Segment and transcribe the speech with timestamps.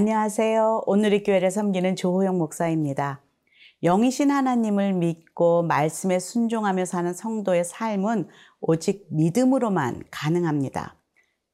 [0.00, 0.84] 안녕하세요.
[0.86, 3.20] 오늘의 교회를 섬기는 조호영 목사입니다.
[3.82, 8.28] 영이신 하나님을 믿고 말씀에 순종하며 사는 성도의 삶은
[8.62, 10.96] 오직 믿음으로만 가능합니다.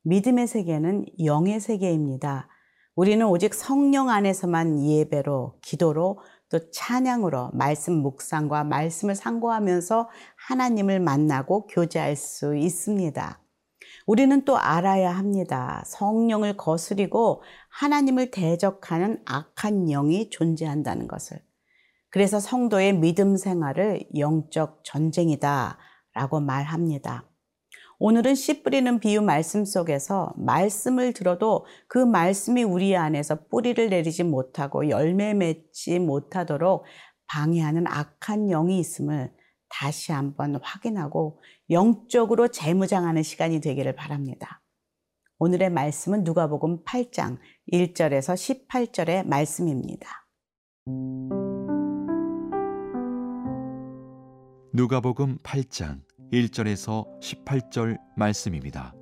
[0.04, 2.48] 믿음의 세계는 영의 세계입니다.
[2.94, 12.14] 우리는 오직 성령 안에서만 예배로, 기도로, 또 찬양으로 말씀 묵상과 말씀을 상고하면서 하나님을 만나고 교제할
[12.14, 13.40] 수 있습니다.
[14.06, 15.82] 우리는 또 알아야 합니다.
[15.86, 21.42] 성령을 거스리고 하나님을 대적하는 악한 영이 존재한다는 것을.
[22.10, 25.78] 그래서 성도의 믿음 생활을 영적 전쟁이다
[26.14, 27.28] 라고 말합니다.
[27.98, 34.88] 오늘은 씨 뿌리는 비유 말씀 속에서 말씀을 들어도 그 말씀이 우리 안에서 뿌리를 내리지 못하고
[34.88, 36.84] 열매 맺지 못하도록
[37.26, 39.32] 방해하는 악한 영이 있음을
[39.78, 41.38] 다시 한번 확인하고
[41.68, 44.62] 영적으로 재무장하는 시간이 되기를 바랍니다.
[45.38, 47.36] 오늘의 말씀은 누가복음 8장
[47.70, 50.26] 1절에서 18절의 말씀입니다.
[54.72, 56.00] 누가복음 8장
[56.32, 58.94] 1절에서 18절 말씀입니다.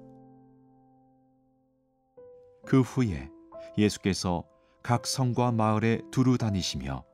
[2.67, 3.31] 그 후에
[3.79, 4.45] 예수께서
[4.83, 7.05] 각 성과 마을에 두루 다니시며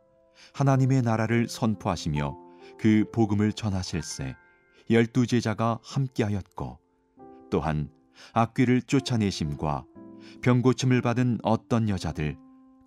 [0.55, 2.40] 하나님의 나라를 선포하시며
[2.81, 4.35] 그 복음을 전하실세
[4.89, 6.79] 열두 제자가 함께하였고
[7.51, 7.91] 또한
[8.33, 9.85] 악귀를 쫓아내심과
[10.41, 12.39] 병 고침을 받은 어떤 여자들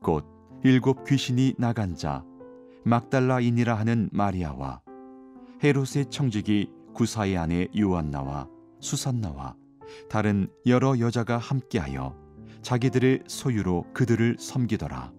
[0.01, 0.25] 곧
[0.63, 2.25] 일곱 귀신이 나간 자
[2.85, 4.81] 막달라인이라 하는 마리아와
[5.63, 8.49] 헤롯의 청지기 구사의 아내 요한나와
[8.79, 9.55] 수산나와
[10.09, 12.17] 다른 여러 여자가 함께하여
[12.63, 15.13] 자기들의 소유로 그들을 섬기더라.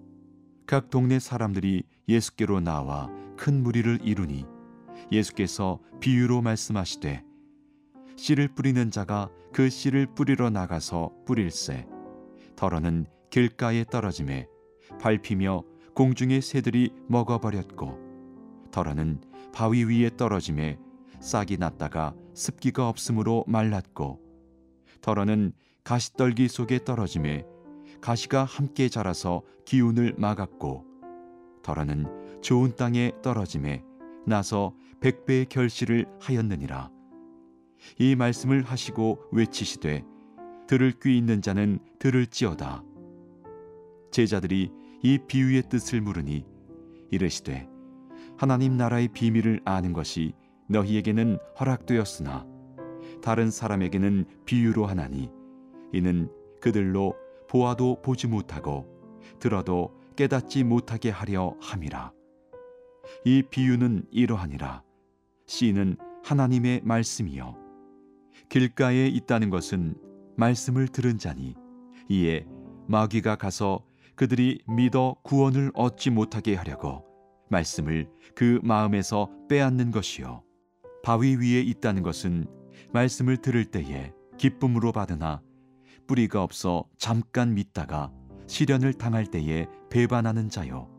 [0.67, 4.47] 각 동네 사람들이 예수께로 나와 큰 무리를 이루니
[5.11, 7.23] 예수께서 비유로 말씀하시되
[8.17, 11.87] 씨를 뿌리는 자가 그 씨를 뿌리러 나가서 뿌릴새
[12.57, 14.49] 덜어는 길가에 떨어짐에
[15.01, 15.63] 밟히며
[15.95, 17.99] 공중의 새들이 먹어버렸고
[18.71, 19.21] 덜어는
[19.53, 20.79] 바위 위에 떨어짐에
[21.21, 24.21] 싹이 났다가 습기가 없으므로 말랐고
[25.01, 25.53] 덜어는
[25.85, 27.45] 가시떨기 속에 떨어짐에
[28.01, 30.85] 가시가 함께 자라서 기운을 막았고
[31.63, 33.85] 덜어는 좋은 땅에 떨어짐에
[34.27, 36.91] 나서 백배의 결실을 하였느니라.
[37.99, 40.05] 이 말씀을 하시고 외치시되
[40.67, 42.83] 들을 귀 있는 자는 들을지어다.
[44.11, 44.71] 제자들이
[45.03, 46.47] 이 비유의 뜻을 물으니
[47.11, 47.69] 이르시되
[48.39, 50.33] 하나님 나라의 비밀을 아는 것이
[50.69, 52.47] 너희에게는 허락되었으나
[53.23, 55.31] 다른 사람에게는 비유로 하나니
[55.93, 56.31] 이는
[56.61, 57.15] 그들로
[57.49, 58.89] 보아도 보지 못하고
[59.39, 62.14] 들어도 깨닫지 못하게 하려 함이라
[63.25, 64.83] 이 비유는 이러하니라.
[65.47, 67.57] 씨는 하나님의 말씀이요.
[68.49, 69.95] 길가에 있다는 것은
[70.37, 71.55] 말씀을 들은 자니
[72.09, 72.47] 이에
[72.89, 73.85] 마귀가 가서
[74.15, 77.05] 그들이 믿어 구원을 얻지 못하게 하려고
[77.51, 80.43] 말씀을 그 마음에서 빼앗는 것이요.
[81.03, 82.47] 바위 위에 있다는 것은
[82.93, 85.43] 말씀을 들을 때에 기쁨으로 받으나
[86.07, 88.13] 뿌리가 없어 잠깐 믿다가
[88.47, 90.94] 시련을 당할 때에 배반하는 자요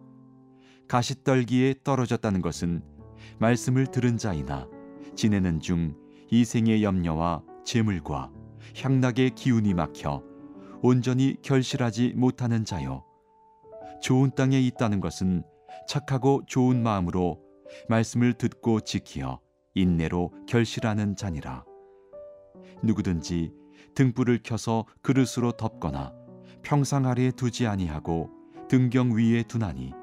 [0.88, 2.84] 가시떨기에 떨어졌다는 것은
[3.40, 4.68] 말씀을 들은 자이나
[5.16, 5.96] 지내는 중
[6.32, 8.32] 이생의 염려와 재물과
[8.78, 10.24] 향락의 기운이 막혀
[10.82, 13.04] 온전히 결실하지 못하는 자요
[14.02, 15.44] 좋은 땅에 있다는 것은
[15.88, 17.42] 착하고 좋은 마음으로
[17.90, 19.40] 말씀을 듣고 지키어
[19.74, 21.66] 인내로 결실하는 자니라.
[22.84, 23.52] 누구든지
[23.96, 26.14] 등불을 켜서 그릇으로 덮거나
[26.62, 28.30] 평상 아래에 두지 아니하고
[28.70, 29.94] 등경 위에 두나니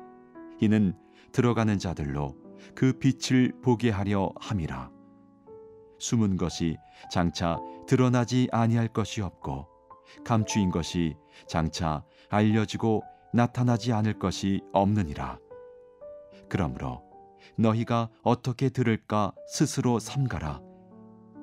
[0.62, 0.94] 이는
[1.32, 2.36] 들어가는 자들로
[2.76, 4.92] 그 빛을 보게 하려 함이라.
[5.98, 6.76] 숨은 것이
[7.10, 7.58] 장차
[7.88, 9.66] 드러나지 아니할 것이 없고
[10.24, 11.16] 감추인 것이
[11.48, 13.02] 장차 알려지고
[13.34, 15.40] 나타나지 않을 것이 없느니라.
[16.48, 17.02] 그러므로
[17.58, 20.60] 너희가 어떻게 들을까 스스로 삼가라.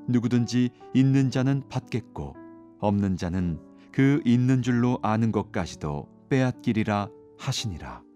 [0.07, 2.35] 누구든지 있는 자는 받겠고
[2.79, 3.59] 없는 자는
[3.91, 8.08] 그 있는 줄로 아는 것까지도 빼앗기리라 하시니라.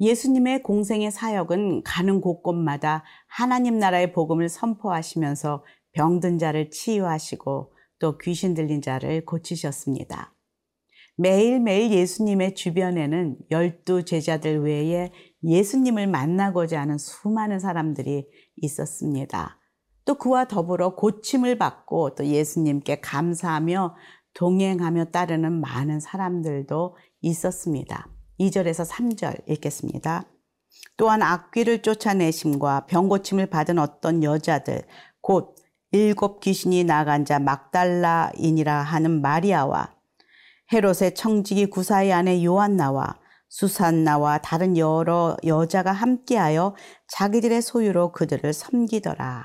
[0.00, 8.80] 예수님의 공생의 사역은 가는 곳곳마다 하나님 나라의 복음을 선포하시면서 병든 자를 치유하시고 또 귀신 들린
[8.80, 10.34] 자를 고치셨습니다.
[11.16, 15.12] 매일매일 예수님의 주변에는 열두 제자들 외에
[15.44, 18.26] 예수님을 만나고자 하는 수많은 사람들이
[18.56, 19.58] 있었습니다.
[20.06, 23.96] 또 그와 더불어 고침을 받고 또 예수님께 감사하며
[24.32, 28.08] 동행하며 따르는 많은 사람들도 있었습니다.
[28.40, 30.24] 2절에서 3절 읽겠습니다.
[30.96, 34.82] 또한 악귀를 쫓아내심과 병고침을 받은 어떤 여자들
[35.20, 35.56] 곧
[35.92, 39.94] 일곱 귀신이 나간 자 막달라인이라 하는 마리아와
[40.72, 46.76] 헤롯의 청지기 구사의 아내 요한나와 수산나와 다른 여러 여자가 함께하여
[47.08, 49.44] 자기들의 소유로 그들을 섬기더라.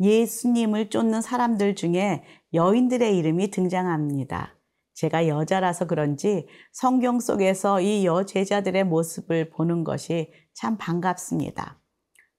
[0.00, 4.53] 예수님을 쫓는 사람들 중에 여인들의 이름이 등장합니다.
[4.94, 11.80] 제가 여자라서 그런지 성경 속에서 이 여제자들의 모습을 보는 것이 참 반갑습니다.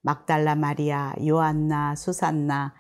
[0.02, 2.74] 막달라 마리아, 요한나, 수산나,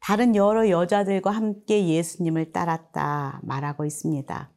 [0.00, 4.50] 다른 여러 여자들과 함께 예수님을 따랐다 말하고 있습니다.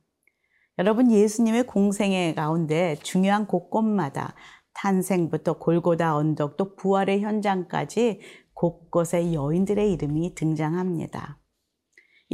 [0.80, 4.36] 여러분, 예수님의 공생의 가운데 중요한 곳곳마다
[4.74, 8.20] 탄생부터 골고다 언덕 또 부활의 현장까지
[8.54, 11.40] 곳곳에 여인들의 이름이 등장합니다.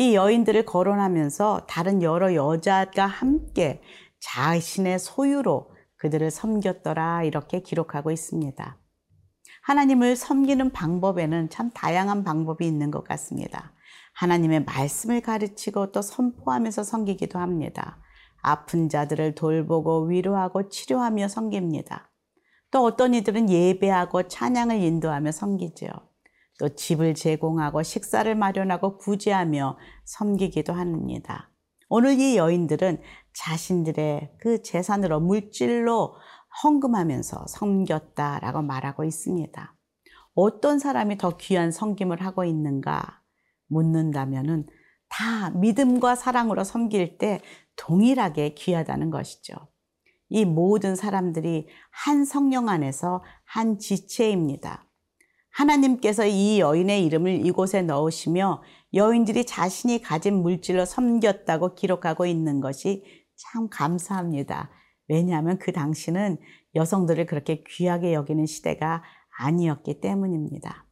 [0.01, 3.83] 이 여인들을 거론하면서 다른 여러 여자가 함께
[4.19, 8.80] 자신의 소유로 그들을 섬겼더라 이렇게 기록하고 있습니다.
[9.62, 13.75] 하나님을 섬기는 방법에는 참 다양한 방법이 있는 것 같습니다.
[14.15, 18.01] 하나님의 말씀을 가르치고 또 선포하면서 섬기기도 합니다.
[18.42, 22.09] 아픈 자들을 돌보고 위로하고 치료하며 섬깁니다.
[22.71, 26.10] 또 어떤 이들은 예배하고 찬양을 인도하며 섬기죠.
[26.59, 31.50] 또 집을 제공하고 식사를 마련하고 구제하며 섬기기도 합니다.
[31.89, 33.01] 오늘 이 여인들은
[33.33, 36.15] 자신들의 그 재산으로 물질로
[36.63, 39.75] 헌금하면서 섬겼다라고 말하고 있습니다.
[40.33, 43.21] 어떤 사람이 더 귀한 섬김을 하고 있는가
[43.68, 44.68] 묻는다면은
[45.09, 47.42] 다 믿음과 사랑으로 섬길 때
[47.75, 49.56] 동일하게 귀하다는 것이죠.
[50.30, 54.86] 이 모든 사람들이 한 성령 안에서 한 지체입니다.
[55.51, 58.62] 하나님께서 이 여인의 이름을 이곳에 넣으시며
[58.94, 63.03] 여인들이 자신이 가진 물질로 섬겼다고 기록하고 있는 것이
[63.36, 64.69] 참 감사합니다.
[65.07, 66.38] 왜냐하면 그 당시는
[66.75, 69.03] 여성들을 그렇게 귀하게 여기는 시대가
[69.39, 70.86] 아니었기 때문입니다.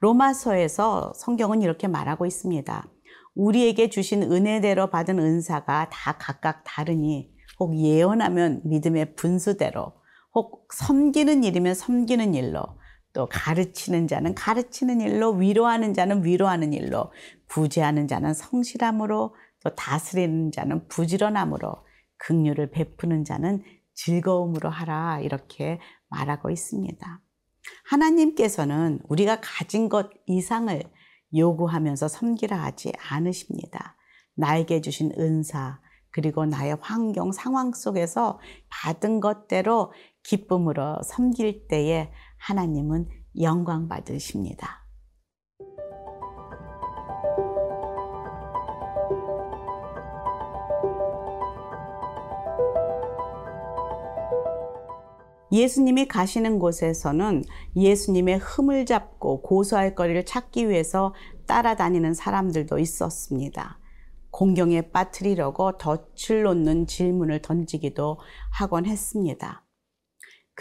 [0.00, 2.88] 로마서에서 성경은 이렇게 말하고 있습니다.
[3.34, 9.92] 우리에게 주신 은혜대로 받은 은사가 다 각각 다르니 혹 예언하면 믿음의 분수대로
[10.34, 12.62] 혹 섬기는 일이면 섬기는 일로
[13.12, 17.12] 또 가르치는 자는 가르치는 일로 위로하는 자는 위로하는 일로
[17.48, 21.74] 구제하는 자는 성실함으로 또 다스리는 자는 부지런함으로
[22.18, 23.62] 긍휼을 베푸는 자는
[23.94, 25.78] 즐거움으로 하라 이렇게
[26.08, 27.20] 말하고 있습니다.
[27.84, 30.82] 하나님께서는 우리가 가진 것 이상을
[31.34, 33.96] 요구하면서 섬기라 하지 않으십니다.
[34.34, 35.80] 나에게 주신 은사,
[36.10, 38.38] 그리고 나의 환경, 상황 속에서
[38.68, 39.92] 받은 것대로
[40.24, 42.10] 기쁨으로 섬길 때에
[42.42, 43.08] 하나님은
[43.40, 44.82] 영광 받으십니다.
[55.52, 57.44] 예수님이 가시는 곳에서는
[57.76, 61.14] 예수님의 흠을 잡고 고소할 거리를 찾기 위해서
[61.46, 63.78] 따라다니는 사람들도 있었습니다.
[64.30, 68.18] 공경에 빠뜨리려고 덫을 놓는 질문을 던지기도
[68.50, 69.62] 하곤 했습니다.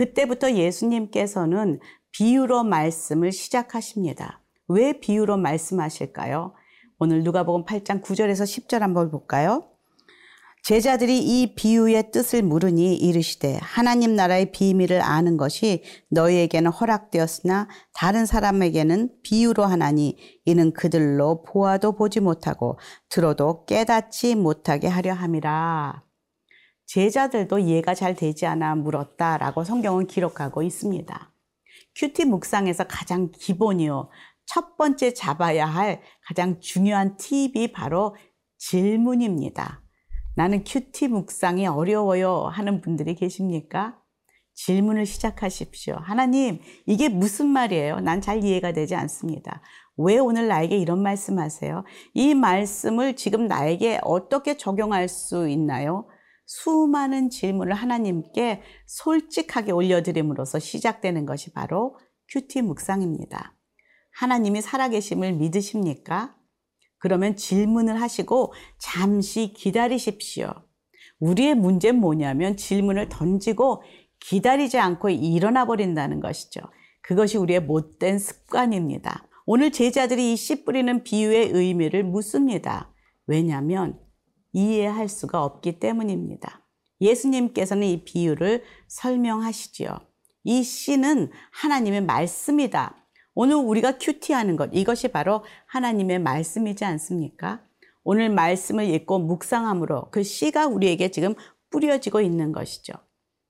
[0.01, 1.79] 그때부터 예수님께서는
[2.11, 4.41] 비유로 말씀을 시작하십니다.
[4.67, 6.55] 왜 비유로 말씀하실까요?
[6.97, 9.67] 오늘 누가복음 8장 9절에서 10절 한번 볼까요?
[10.63, 19.09] 제자들이 이 비유의 뜻을 물으니 이르시되 하나님 나라의 비밀을 아는 것이 너희에게는 허락되었으나 다른 사람에게는
[19.21, 26.10] 비유로 하나니 이는 그들로 보아도 보지 못하고 들어도 깨닫지 못하게 하려 함이라.
[26.91, 31.33] 제자들도 이해가 잘 되지 않아 물었다라고 성경은 기록하고 있습니다.
[31.95, 34.09] QT 묵상에서 가장 기본이요.
[34.45, 38.17] 첫 번째 잡아야 할 가장 중요한 팁이 바로
[38.57, 39.81] 질문입니다.
[40.35, 43.97] 나는 QT 묵상이 어려워요 하는 분들이 계십니까?
[44.53, 45.95] 질문을 시작하십시오.
[45.95, 48.01] 하나님, 이게 무슨 말이에요?
[48.01, 49.61] 난 잘 이해가 되지 않습니다.
[49.95, 51.85] 왜 오늘 나에게 이런 말씀 하세요?
[52.13, 56.05] 이 말씀을 지금 나에게 어떻게 적용할 수 있나요?
[56.53, 63.55] 수많은 질문을 하나님께 솔직하게 올려드림으로써 시작되는 것이 바로 큐티 묵상입니다.
[64.11, 66.35] 하나님이 살아계심을 믿으십니까?
[66.97, 70.51] 그러면 질문을 하시고 잠시 기다리십시오.
[71.21, 73.81] 우리의 문제는 뭐냐면 질문을 던지고
[74.19, 76.59] 기다리지 않고 일어나 버린다는 것이죠.
[77.01, 79.25] 그것이 우리의 못된 습관입니다.
[79.45, 82.93] 오늘 제자들이 이 씨 뿌리는 비유의 의미를 묻습니다.
[83.25, 84.00] 왜냐하면
[84.53, 86.61] 이해할 수가 없기 때문입니다.
[86.99, 89.89] 예수님께서는 이 비유를 설명하시지요.
[90.43, 92.95] 이 씨는 하나님의 말씀이다.
[93.33, 97.61] 오늘 우리가 큐티하는 것, 이것이 바로 하나님의 말씀이지 않습니까?
[98.03, 101.35] 오늘 말씀을 읽고 묵상함으로 그 씨가 우리에게 지금
[101.69, 102.93] 뿌려지고 있는 것이죠.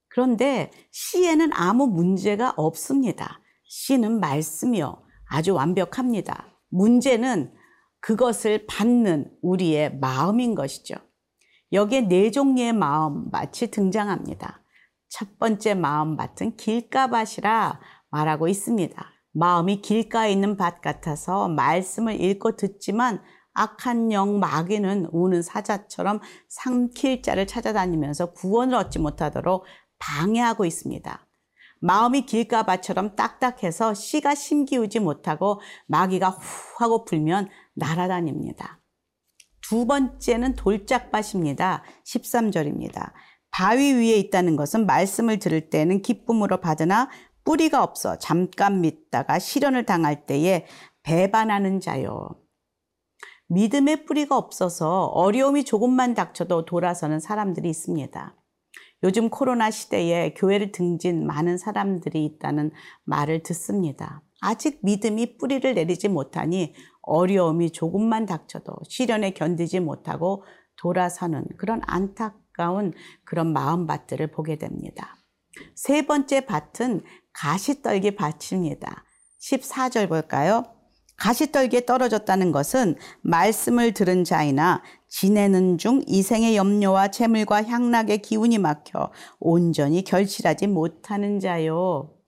[0.09, 3.39] 그런데 씨에는 아무 문제가 없습니다.
[3.63, 5.01] 씨는 말씀이요.
[5.25, 6.47] 아주 완벽합니다.
[6.69, 7.53] 문제는
[8.01, 10.95] 그것을 받는 우리의 마음인 것이죠.
[11.71, 14.61] 여기에 네 종류의 마음밭이 등장합니다.
[15.07, 17.79] 첫 번째 마음 밭은 길가밭이라
[18.09, 19.11] 말하고 있습니다.
[19.33, 23.21] 마음이 길가에 있는 밭 같아서 말씀을 읽고 듣지만
[23.53, 29.65] 악한 영 마귀는 우는 사자처럼 삼킬 자를 찾아다니면서 구원을 얻지 못하도록
[29.99, 31.27] 방해하고 있습니다.
[31.81, 36.39] 마음이 길가밭처럼 딱딱해서 씨가 심기우지 못하고 마귀가 후
[36.83, 38.81] 하고 불면 날아다닙니다.
[39.61, 41.83] 두 번째는 돌짝밭입니다.
[42.05, 43.13] 13절입니다.
[43.51, 47.09] 바위 위에 있다는 것은 말씀을 들을 때는 기쁨으로 받으나
[47.43, 50.65] 뿌리가 없어 잠깐 믿다가 시련을 당할 때에
[51.03, 52.29] 배반하는 자요.
[53.47, 58.35] 믿음의 뿌리가 없어서 어려움이 조금만 닥쳐도 돌아서는 사람들이 있습니다.
[59.03, 62.71] 요즘 코로나 시대에 교회를 등진 많은 사람들이 있다는
[63.03, 64.21] 말을 듣습니다.
[64.41, 70.43] 아직 믿음이 뿌리를 내리지 못하니 어려움이 조금만 닥쳐도 시련에 견디지 못하고
[70.75, 72.93] 돌아서는 그런 안타까운
[73.23, 75.15] 그런 마음밭들을 보게 됩니다.
[75.75, 77.01] 세 번째 밭은
[77.33, 79.05] 가시떨기 밭입니다.
[79.39, 80.65] 14절 볼까요?
[81.17, 90.03] 가시떨기에 떨어졌다는 것은 말씀을 들은 자이나 지내는 중 이생의 염려와 재물과 향락의 기운이 막혀 온전히
[90.03, 92.20] 결실하지 못하는 자요.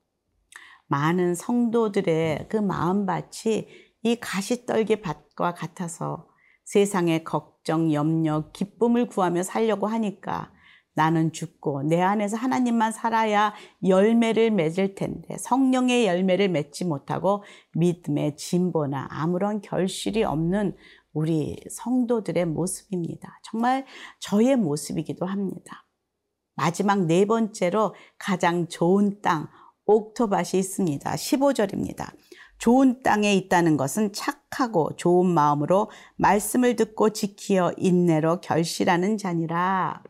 [0.93, 3.67] 많은 성도들의 그 마음밭이
[4.03, 6.27] 이 가시떨기 밭과 같아서
[6.65, 10.51] 세상의 걱정, 염려, 기쁨을 구하며 살려고 하니까
[10.93, 19.07] 나는 죽고 내 안에서 하나님만 살아야 열매를 맺을 텐데 성령의 열매를 맺지 못하고 믿음의 진보나
[19.09, 20.77] 아무런 결실이 없는
[21.11, 23.39] 우리 성도들의 모습입니다.
[23.49, 23.87] 정말
[24.19, 25.87] 저의 모습이기도 합니다.
[26.55, 29.47] 마지막 네 번째로 가장 좋은 땅,
[29.85, 31.13] 옥토밭이 있습니다.
[31.13, 32.11] 15절입니다.
[32.57, 40.03] 좋은 땅에 있다는 것은 착하고 좋은 마음으로 말씀을 듣고 지키어 인내로 결실하는 자니라.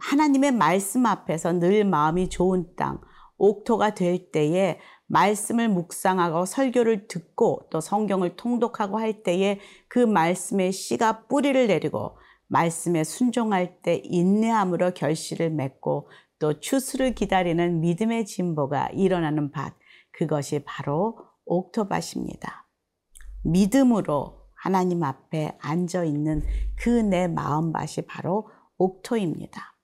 [0.00, 3.00] 하나님의 말씀 앞에서 늘 마음이 좋은 땅,
[3.36, 11.26] 옥토가 될 때에 말씀을 묵상하고 설교를 듣고 또 성경을 통독하고 할 때에 그 말씀의 씨가
[11.26, 19.74] 뿌리를 내리고 말씀에 순종할 때 인내함으로 결실을 맺고 또 추수를 기다리는 믿음의 진보가 일어나는 밭,
[20.12, 22.68] 그것이 바로 옥토밭입니다.
[23.44, 26.42] 믿음으로 하나님 앞에 앉아 있는
[26.76, 29.74] 그 내 마음밭이 바로 옥토입니다.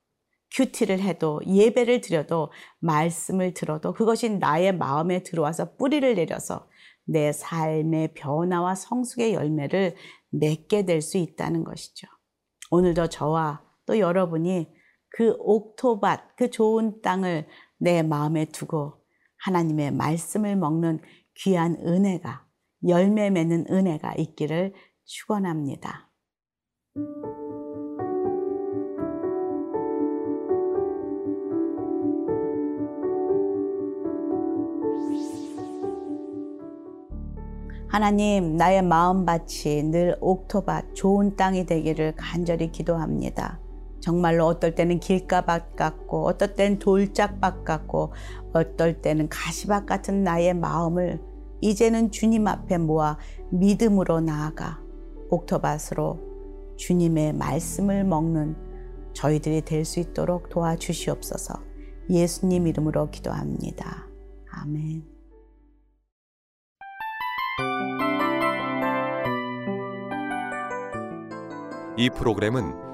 [0.53, 6.69] 큐티를 해도 예배를 드려도 말씀을 들어도 그것이 나의 마음에 들어와서 뿌리를 내려서
[7.07, 9.97] 내 삶의 변화와 성숙의 열매를
[10.31, 12.07] 맺게 될 수 있다는 것이죠.
[12.71, 14.69] 오늘도 저와 또 여러분이
[15.17, 17.47] 그 옥토밭, 그 좋은 땅을
[17.79, 18.95] 내 마음에 두고
[19.45, 20.99] 하나님의 말씀을 먹는
[21.37, 22.45] 귀한 은혜가
[22.89, 24.73] 열매 맺는 은혜가 있기를
[25.05, 26.11] 축원합니다.
[37.87, 43.64] 하나님, 나의 마음밭이 늘 옥토밭, 좋은 땅이 되기를 간절히 기도합니다.
[44.05, 48.13] 정말로 어떨 때는 길가밭 같고, 어떨 때는 돌짝밭 같고,
[48.53, 51.23] 어떨 때는 가시밭 같은 나의 마음을
[51.63, 53.17] 이제는 주님 앞에 모아
[53.51, 54.79] 믿음으로 나아가
[55.31, 58.55] 옥토밭으로 주님의 말씀을 먹는
[59.15, 61.55] 저희들이 될 수 있도록 도와주시옵소서
[62.11, 64.07] 예수님 이름으로 기도합니다.
[64.51, 65.03] 아멘.
[71.97, 72.84] 이 프로그램은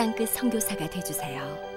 [0.00, 1.69] 땅끝 성교사가 되주세요